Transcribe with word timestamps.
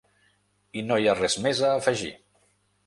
I 0.81 0.83
no 0.87 0.97
hi 1.03 1.07
ha 1.11 1.15
res 1.21 1.39
més 1.47 1.65
a 1.69 1.77
afegir. 1.77 2.13